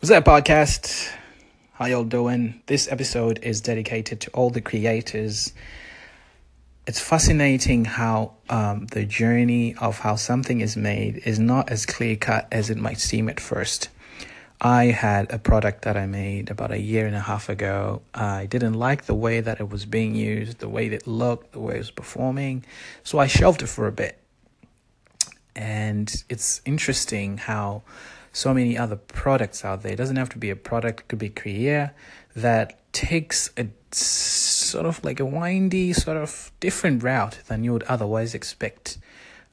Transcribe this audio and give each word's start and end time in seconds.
What's 0.00 0.08
that 0.08 0.24
podcast? 0.24 1.12
How 1.74 1.84
y'all 1.84 2.04
doing? 2.04 2.62
This 2.64 2.90
episode 2.90 3.38
is 3.42 3.60
dedicated 3.60 4.18
to 4.22 4.30
all 4.30 4.48
the 4.48 4.62
creators. 4.62 5.52
It's 6.86 6.98
fascinating 6.98 7.84
how 7.84 8.32
um, 8.48 8.86
the 8.86 9.04
journey 9.04 9.74
of 9.74 9.98
how 9.98 10.14
something 10.16 10.62
is 10.62 10.74
made 10.74 11.18
is 11.26 11.38
not 11.38 11.68
as 11.68 11.84
clear 11.84 12.16
cut 12.16 12.48
as 12.50 12.70
it 12.70 12.78
might 12.78 12.98
seem 12.98 13.28
at 13.28 13.40
first. 13.40 13.90
I 14.58 14.84
had 14.86 15.30
a 15.30 15.38
product 15.38 15.82
that 15.82 15.98
I 15.98 16.06
made 16.06 16.48
about 16.48 16.72
a 16.72 16.80
year 16.80 17.06
and 17.06 17.14
a 17.14 17.20
half 17.20 17.50
ago. 17.50 18.00
I 18.14 18.46
didn't 18.46 18.72
like 18.72 19.04
the 19.04 19.14
way 19.14 19.42
that 19.42 19.60
it 19.60 19.68
was 19.68 19.84
being 19.84 20.14
used, 20.14 20.60
the 20.60 20.68
way 20.70 20.86
it 20.86 21.06
looked, 21.06 21.52
the 21.52 21.60
way 21.60 21.74
it 21.74 21.78
was 21.78 21.90
performing, 21.90 22.64
so 23.04 23.18
I 23.18 23.26
shelved 23.26 23.60
it 23.60 23.66
for 23.66 23.86
a 23.86 23.92
bit. 23.92 24.18
And 25.54 26.24
it's 26.30 26.62
interesting 26.64 27.36
how 27.36 27.82
so 28.32 28.54
many 28.54 28.78
other 28.78 28.96
products 28.96 29.64
out 29.64 29.82
there. 29.82 29.92
It 29.92 29.96
doesn't 29.96 30.16
have 30.16 30.30
to 30.30 30.38
be 30.38 30.50
a 30.50 30.56
product, 30.56 31.00
it 31.00 31.08
could 31.08 31.18
be 31.18 31.28
career 31.28 31.94
that 32.36 32.92
takes 32.92 33.50
a 33.56 33.66
sort 33.92 34.86
of 34.86 35.02
like 35.04 35.20
a 35.20 35.24
windy, 35.24 35.92
sort 35.92 36.16
of 36.16 36.52
different 36.60 37.02
route 37.02 37.40
than 37.48 37.64
you 37.64 37.72
would 37.72 37.82
otherwise 37.84 38.34
expect 38.34 38.98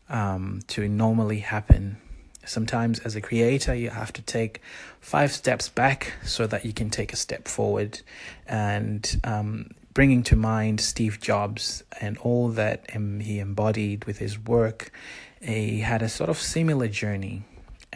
um, 0.09 0.61
to 0.67 0.87
normally 0.87 1.39
happen. 1.39 1.97
Sometimes, 2.45 2.99
as 2.99 3.15
a 3.15 3.21
creator, 3.21 3.75
you 3.75 3.89
have 3.89 4.13
to 4.13 4.21
take 4.21 4.61
five 5.01 5.31
steps 5.31 5.67
back 5.67 6.13
so 6.23 6.47
that 6.47 6.63
you 6.63 6.71
can 6.71 6.89
take 6.89 7.11
a 7.11 7.17
step 7.17 7.47
forward. 7.47 8.01
And 8.47 9.19
um, 9.25 9.71
bringing 9.93 10.23
to 10.23 10.35
mind 10.37 10.79
Steve 10.79 11.19
Jobs 11.19 11.83
and 11.99 12.17
all 12.19 12.49
that 12.49 12.89
he 12.91 13.39
embodied 13.39 14.05
with 14.05 14.19
his 14.19 14.39
work, 14.39 14.91
he 15.41 15.81
had 15.81 16.01
a 16.01 16.07
sort 16.07 16.29
of 16.29 16.37
similar 16.37 16.87
journey 16.87 17.43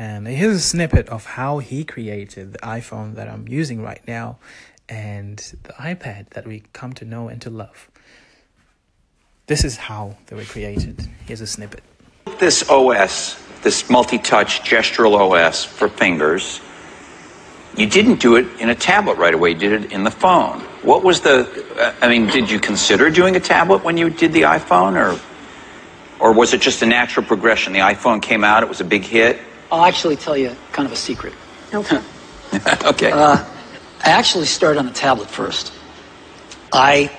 and 0.01 0.25
here's 0.25 0.55
a 0.55 0.59
snippet 0.59 1.07
of 1.09 1.25
how 1.25 1.59
he 1.59 1.83
created 1.83 2.53
the 2.53 2.57
iPhone 2.59 3.13
that 3.13 3.27
I'm 3.27 3.47
using 3.47 3.83
right 3.83 4.01
now 4.07 4.39
and 4.89 5.37
the 5.61 5.73
iPad 5.73 6.29
that 6.31 6.47
we 6.47 6.63
come 6.73 6.93
to 6.93 7.05
know 7.05 7.27
and 7.27 7.39
to 7.43 7.51
love. 7.51 7.87
This 9.45 9.63
is 9.63 9.77
how 9.77 10.17
they 10.25 10.35
were 10.35 10.43
created. 10.43 11.07
Here's 11.27 11.41
a 11.41 11.45
snippet. 11.45 11.83
This 12.39 12.67
OS, 12.67 13.39
this 13.61 13.91
multi 13.91 14.17
touch 14.17 14.61
gestural 14.61 15.13
OS 15.19 15.63
for 15.63 15.87
fingers, 15.87 16.61
you 17.77 17.85
didn't 17.85 18.19
do 18.19 18.37
it 18.37 18.47
in 18.59 18.71
a 18.71 18.75
tablet 18.75 19.19
right 19.19 19.35
away, 19.35 19.51
you 19.51 19.55
did 19.55 19.83
it 19.83 19.91
in 19.91 20.03
the 20.03 20.09
phone. 20.09 20.61
What 20.81 21.03
was 21.03 21.21
the, 21.21 21.95
I 22.01 22.09
mean, 22.09 22.25
did 22.25 22.49
you 22.49 22.59
consider 22.59 23.11
doing 23.11 23.35
a 23.35 23.39
tablet 23.39 23.83
when 23.83 23.97
you 23.97 24.09
did 24.09 24.33
the 24.33 24.43
iPhone 24.43 24.95
or? 24.95 25.21
Or 26.19 26.33
was 26.33 26.53
it 26.53 26.61
just 26.61 26.81
a 26.81 26.85
natural 26.85 27.25
progression? 27.25 27.73
The 27.73 27.79
iPhone 27.79 28.21
came 28.21 28.43
out, 28.43 28.61
it 28.61 28.69
was 28.69 28.79
a 28.79 28.83
big 28.83 29.03
hit, 29.03 29.39
I'll 29.71 29.85
actually 29.85 30.17
tell 30.17 30.35
you 30.35 30.55
kind 30.73 30.85
of 30.85 30.91
a 30.91 30.97
secret. 30.97 31.33
Okay. 31.73 32.01
okay. 32.83 33.11
Uh, 33.11 33.45
I 34.03 34.09
actually 34.09 34.45
started 34.45 34.79
on 34.79 34.85
the 34.85 34.91
tablet 34.91 35.29
first. 35.29 35.71
I 36.73 37.11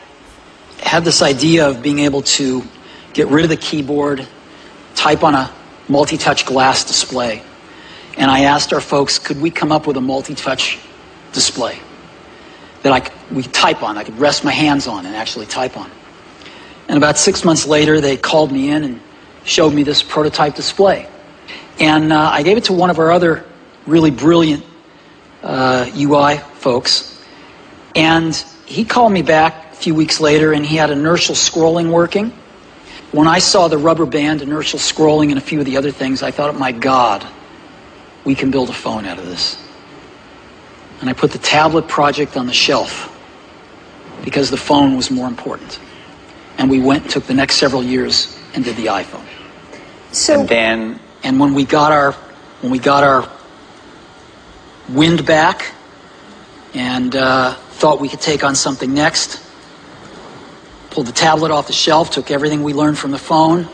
had 0.81 1.05
this 1.05 1.23
idea 1.23 1.69
of 1.69 1.83
being 1.83 2.01
able 2.01 2.23
to 2.23 2.63
get 3.15 3.29
rid 3.29 3.45
of 3.45 3.51
the 3.51 3.57
keyboard, 3.57 4.27
type 4.95 5.23
on 5.23 5.35
a 5.35 5.51
multi 5.89 6.19
touch 6.19 6.45
glass 6.45 6.85
display. 6.85 7.43
And 8.19 8.31
I 8.31 8.41
asked 8.41 8.73
our 8.75 8.81
folks, 8.81 9.19
could 9.19 9.41
we 9.41 9.51
come 9.51 9.73
up 9.73 9.87
with 9.87 9.97
a 9.97 10.01
multi 10.01 10.35
touch 10.35 10.79
display 11.33 11.79
that 12.83 12.93
I 12.93 13.01
could, 13.01 13.35
we 13.35 13.43
type 13.45 13.83
on? 13.83 13.97
I 13.97 14.05
could 14.05 14.19
rest 14.19 14.45
my 14.45 14.53
hands 14.53 14.87
on 14.87 15.07
and 15.07 15.17
actually 15.17 15.47
type 15.47 15.79
on. 15.79 15.91
And 16.89 16.99
about 16.99 17.17
six 17.17 17.45
months 17.45 17.67
later, 17.67 18.01
they 18.01 18.19
called 18.19 18.53
me 18.53 18.71
in 18.71 18.85
and 18.85 19.01
showed 19.45 19.73
me 19.73 19.83
this 19.83 20.03
prototype 20.03 20.55
display. 20.55 21.09
And 21.83 22.13
uh, 22.13 22.31
I 22.33 22.45
gave 22.45 22.57
it 22.59 22.65
to 22.65 22.73
one 22.73 22.91
of 22.91 23.01
our 23.01 23.11
other 23.11 23.45
really 23.87 24.13
brilliant 24.13 24.65
uh, 25.43 25.91
UI 25.97 26.39
folks. 26.55 27.21
And 27.97 28.33
he 28.67 28.85
called 28.85 29.11
me 29.11 29.23
back 29.23 29.73
a 29.73 29.75
few 29.75 29.93
weeks 29.93 30.21
later 30.21 30.53
and 30.53 30.65
he 30.65 30.77
had 30.77 30.91
inertial 30.91 31.35
scrolling 31.35 31.91
working. 31.91 32.33
When 33.11 33.27
I 33.27 33.41
saw 33.41 33.67
the 33.67 33.79
rubber 33.79 34.07
band, 34.07 34.43
inertial 34.43 34.79
scrolling, 34.79 35.31
and 35.31 35.39
a 35.39 35.41
few 35.41 35.59
of 35.59 35.67
the 35.67 35.77
other 35.77 35.91
things, 35.91 36.23
I 36.23 36.31
thought, 36.31 36.57
my 36.57 36.71
God, 36.71 37.27
we 38.25 38.37
can 38.37 38.53
build 38.53 38.71
a 38.71 38.73
phone 38.73 39.05
out 39.05 39.19
of 39.19 39.27
this. 39.27 39.61
And 41.01 41.11
I 41.11 41.15
put 41.15 41.33
the 41.33 41.39
tablet 41.39 41.89
project 41.89 42.37
on 42.37 42.47
the 42.47 42.55
shelf 42.55 43.09
because 44.25 44.51
the 44.51 44.57
phone 44.57 44.97
was 44.97 45.11
more 45.11 45.27
important. 45.27 45.81
And 46.59 46.71
we 46.71 46.81
went 46.81 47.11
took 47.11 47.25
the 47.25 47.35
next 47.35 47.57
several 47.57 47.83
years 47.83 48.39
and 48.55 48.65
did 48.65 48.77
the 48.77 48.87
iPhone. 48.87 49.27
So 50.13 50.41
and 50.41 50.49
then 50.49 51.01
and 51.25 51.39
when 51.39 51.55
we 51.55 51.65
got 51.65 51.93
our 51.93 52.13
when 52.63 52.71
we 52.71 52.79
got 52.79 53.03
our 53.05 53.29
wind 54.89 55.27
back 55.27 55.73
and 56.75 57.15
uh, 57.15 57.55
thought 57.55 58.01
we 58.01 58.09
could 58.09 58.21
take 58.21 58.45
on 58.45 58.55
something 58.55 58.93
next, 58.95 59.43
pulled 60.91 61.07
the 61.07 61.13
tablet 61.13 61.51
off 61.51 61.67
the 61.67 61.73
shelf, 61.73 62.11
took 62.11 62.31
everything 62.31 62.63
we 62.63 62.73
learned 62.73 62.99
from 62.99 63.11
the 63.11 63.19
phone, 63.19 63.69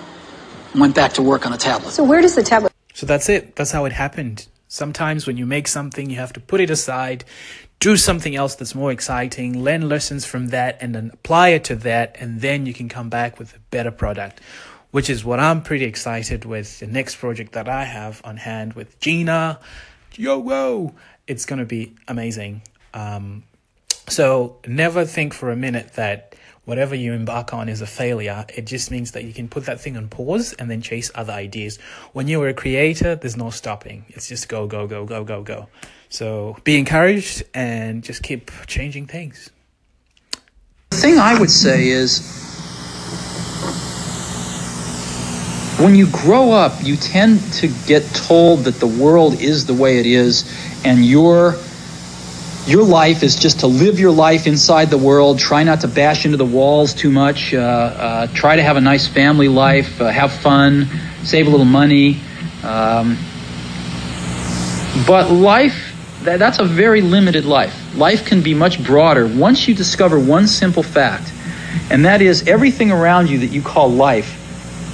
and 0.72 0.80
went 0.80 0.94
back 0.94 1.12
to 1.14 1.22
work 1.22 1.46
on 1.46 1.52
the 1.52 1.58
tablet. 1.58 1.92
So 1.92 2.02
where 2.02 2.22
does 2.22 2.34
the 2.34 2.42
tablet? 2.42 2.72
So 2.94 3.06
that's 3.06 3.28
it. 3.28 3.56
That's 3.56 3.70
how 3.70 3.84
it 3.84 3.92
happened. 3.92 4.46
Sometimes 4.68 5.26
when 5.26 5.36
you 5.36 5.46
make 5.46 5.68
something, 5.68 6.10
you 6.10 6.16
have 6.16 6.32
to 6.34 6.40
put 6.40 6.60
it 6.60 6.70
aside, 6.70 7.24
do 7.80 7.96
something 7.96 8.34
else 8.34 8.54
that's 8.54 8.74
more 8.74 8.90
exciting, 8.90 9.62
learn 9.62 9.88
lessons 9.88 10.24
from 10.24 10.48
that, 10.48 10.78
and 10.80 10.94
then 10.94 11.10
apply 11.12 11.50
it 11.50 11.64
to 11.64 11.76
that, 11.76 12.16
and 12.18 12.40
then 12.40 12.66
you 12.66 12.74
can 12.74 12.88
come 12.88 13.08
back 13.08 13.38
with 13.38 13.54
a 13.54 13.58
better 13.70 13.90
product 13.90 14.40
which 14.90 15.10
is 15.10 15.24
what 15.24 15.40
I'm 15.40 15.62
pretty 15.62 15.84
excited 15.84 16.44
with 16.44 16.80
the 16.80 16.86
next 16.86 17.16
project 17.16 17.52
that 17.52 17.68
I 17.68 17.84
have 17.84 18.20
on 18.24 18.36
hand 18.36 18.74
with 18.74 18.98
Gina. 19.00 19.60
Yo, 20.14 20.38
whoa! 20.38 20.94
It's 21.26 21.44
gonna 21.44 21.66
be 21.66 21.94
amazing. 22.06 22.62
Um, 22.94 23.44
so 24.08 24.58
never 24.66 25.04
think 25.04 25.34
for 25.34 25.50
a 25.50 25.56
minute 25.56 25.94
that 25.94 26.34
whatever 26.64 26.94
you 26.94 27.14
embark 27.14 27.54
on 27.54 27.68
is 27.68 27.80
a 27.80 27.86
failure. 27.86 28.44
It 28.54 28.66
just 28.66 28.90
means 28.90 29.12
that 29.12 29.24
you 29.24 29.32
can 29.32 29.48
put 29.48 29.64
that 29.64 29.80
thing 29.80 29.96
on 29.96 30.08
pause 30.08 30.52
and 30.52 30.70
then 30.70 30.82
chase 30.82 31.10
other 31.14 31.32
ideas. 31.32 31.78
When 32.12 32.28
you're 32.28 32.48
a 32.48 32.54
creator, 32.54 33.14
there's 33.14 33.38
no 33.38 33.48
stopping. 33.48 34.04
It's 34.08 34.28
just 34.28 34.48
go, 34.48 34.66
go, 34.66 34.86
go, 34.86 35.06
go, 35.06 35.24
go, 35.24 35.42
go. 35.42 35.68
So 36.10 36.58
be 36.64 36.78
encouraged 36.78 37.42
and 37.54 38.02
just 38.02 38.22
keep 38.22 38.50
changing 38.66 39.06
things. 39.06 39.50
The 40.90 40.96
thing 40.96 41.18
I 41.18 41.38
would 41.38 41.50
say 41.50 41.88
is 41.88 42.47
when 45.78 45.94
you 45.94 46.08
grow 46.10 46.50
up, 46.50 46.82
you 46.82 46.96
tend 46.96 47.40
to 47.54 47.68
get 47.86 48.02
told 48.12 48.64
that 48.64 48.80
the 48.80 48.86
world 48.86 49.40
is 49.40 49.66
the 49.66 49.74
way 49.74 49.98
it 49.98 50.06
is, 50.06 50.44
and 50.84 51.04
your 51.04 51.54
your 52.66 52.82
life 52.82 53.22
is 53.22 53.36
just 53.36 53.60
to 53.60 53.66
live 53.66 53.98
your 53.98 54.10
life 54.10 54.46
inside 54.46 54.90
the 54.90 54.98
world. 54.98 55.38
Try 55.38 55.62
not 55.62 55.80
to 55.82 55.88
bash 55.88 56.24
into 56.26 56.36
the 56.36 56.44
walls 56.44 56.92
too 56.94 57.10
much. 57.10 57.54
Uh, 57.54 57.58
uh, 57.58 58.26
try 58.34 58.56
to 58.56 58.62
have 58.62 58.76
a 58.76 58.80
nice 58.80 59.06
family 59.06 59.48
life. 59.48 60.00
Uh, 60.00 60.08
have 60.08 60.32
fun. 60.32 60.86
Save 61.22 61.46
a 61.46 61.50
little 61.50 61.64
money. 61.64 62.20
Um, 62.62 63.16
but 65.06 65.30
life, 65.30 65.94
that, 66.24 66.38
that's 66.40 66.58
a 66.58 66.64
very 66.64 67.00
limited 67.00 67.44
life. 67.44 67.94
Life 67.94 68.26
can 68.26 68.42
be 68.42 68.52
much 68.52 68.84
broader 68.84 69.26
once 69.26 69.68
you 69.68 69.74
discover 69.74 70.18
one 70.18 70.48
simple 70.48 70.82
fact, 70.82 71.32
and 71.90 72.04
that 72.04 72.20
is 72.20 72.48
everything 72.48 72.90
around 72.90 73.30
you 73.30 73.38
that 73.38 73.46
you 73.46 73.62
call 73.62 73.90
life 73.90 74.37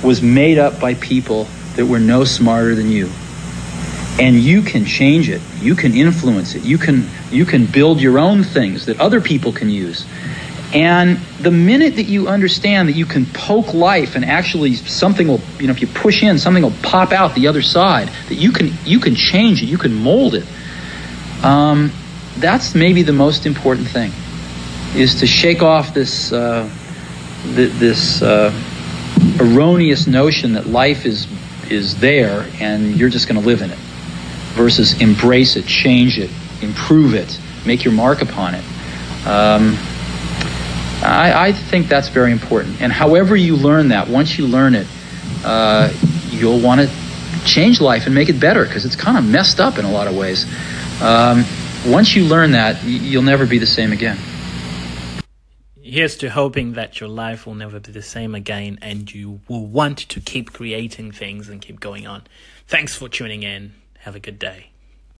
was 0.04 0.22
made 0.22 0.58
up 0.58 0.78
by 0.78 0.94
people 0.94 1.48
that 1.76 1.86
were 1.86 1.98
no 1.98 2.24
smarter 2.24 2.74
than 2.74 2.90
you. 2.90 3.10
And 4.20 4.36
you 4.36 4.62
can 4.62 4.84
change 4.84 5.28
it. 5.28 5.40
You 5.60 5.74
can 5.74 5.94
influence 5.94 6.54
it. 6.54 6.62
You 6.62 6.78
can 6.78 7.08
you 7.32 7.44
can 7.44 7.66
build 7.66 8.00
your 8.00 8.18
own 8.18 8.44
things 8.44 8.86
that 8.86 9.00
other 9.00 9.20
people 9.20 9.52
can 9.52 9.68
use. 9.68 10.06
And 10.72 11.18
the 11.40 11.50
minute 11.50 11.96
that 11.96 12.04
you 12.04 12.28
understand 12.28 12.88
that 12.88 12.96
you 12.96 13.06
can 13.06 13.26
poke 13.26 13.74
life 13.74 14.16
and 14.16 14.24
actually 14.24 14.74
something 14.74 15.28
will, 15.28 15.40
you 15.58 15.68
know, 15.68 15.72
if 15.72 15.80
you 15.80 15.86
push 15.86 16.22
in, 16.22 16.38
something 16.38 16.62
will 16.62 16.72
pop 16.82 17.12
out 17.12 17.34
the 17.34 17.46
other 17.46 17.62
side, 17.62 18.08
that 18.28 18.34
you 18.34 18.52
can 18.52 18.72
you 18.84 19.00
can 19.00 19.14
change 19.14 19.62
it, 19.62 19.66
you 19.66 19.78
can 19.78 19.94
mold 19.94 20.34
it. 20.34 20.44
Um, 21.42 21.92
that's 22.38 22.74
maybe 22.74 23.02
the 23.02 23.12
most 23.12 23.46
important 23.46 23.88
thing, 23.88 24.12
is 24.96 25.20
to 25.20 25.26
shake 25.26 25.62
off 25.62 25.94
this 25.94 26.32
uh, 26.32 26.68
th- 27.54 27.72
this 27.72 28.22
uh, 28.22 28.52
erroneous 29.40 30.06
notion 30.06 30.52
that 30.54 30.66
life 30.66 31.06
is 31.06 31.26
is 31.70 31.98
there 31.98 32.48
and 32.60 32.96
you're 32.96 33.08
just 33.08 33.28
going 33.28 33.40
to 33.40 33.46
live 33.46 33.62
in 33.62 33.70
it 33.70 33.78
versus 34.54 35.00
embrace 35.00 35.56
it, 35.56 35.66
change 35.66 36.18
it, 36.18 36.30
improve 36.62 37.14
it, 37.14 37.38
make 37.66 37.84
your 37.84 37.92
mark 37.92 38.22
upon 38.22 38.54
it. 38.54 38.64
Um, 39.26 39.76
I, 41.02 41.48
I, 41.48 41.52
think 41.52 41.88
that's 41.88 42.08
very 42.08 42.30
important. 42.30 42.80
And 42.80 42.92
however 42.92 43.34
you 43.34 43.56
learn 43.56 43.88
that, 43.88 44.08
once 44.08 44.38
you 44.38 44.46
learn 44.46 44.74
it, 44.74 44.86
uh, 45.44 45.92
you'll 46.30 46.60
want 46.60 46.82
to 46.82 46.90
change 47.44 47.80
life 47.80 48.06
and 48.06 48.14
make 48.14 48.28
it 48.28 48.38
better 48.38 48.64
because 48.64 48.84
it's 48.84 48.96
kind 48.96 49.18
of 49.18 49.24
messed 49.24 49.60
up 49.60 49.78
in 49.78 49.84
a 49.84 49.90
lot 49.90 50.06
of 50.06 50.16
ways. 50.16 50.44
Um, 51.02 51.44
once 51.86 52.14
you 52.14 52.24
learn 52.24 52.52
that, 52.52 52.84
you'll 52.84 53.22
never 53.22 53.46
be 53.46 53.58
the 53.58 53.66
same 53.66 53.92
again 53.92 54.18
here's 55.84 56.16
to 56.16 56.30
hoping 56.30 56.72
that 56.72 56.98
your 56.98 57.08
life 57.10 57.46
will 57.46 57.54
never 57.54 57.78
be 57.78 57.92
the 57.92 58.02
same 58.02 58.34
again 58.34 58.78
and 58.80 59.12
you 59.14 59.40
will 59.48 59.66
want 59.66 59.98
to 59.98 60.18
keep 60.18 60.52
creating 60.52 61.12
things 61.12 61.48
and 61.48 61.60
keep 61.60 61.78
going 61.78 62.06
on. 62.06 62.22
Thanks 62.66 62.96
for 62.96 63.08
tuning 63.08 63.42
in. 63.42 63.74
Have 63.98 64.16
a 64.16 64.20
good 64.20 64.38
day. 64.38 64.73